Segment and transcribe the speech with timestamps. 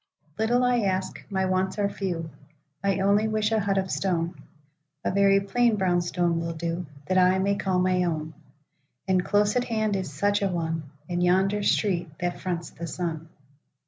[0.39, 5.75] 'LITTLE I ask; my wants are few;I only wish a hut of stone(A very plain
[5.75, 10.47] brown stone will do)That I may call my own;—And close at hand is such a
[10.47, 13.29] one, In yonder street that fronts the sun.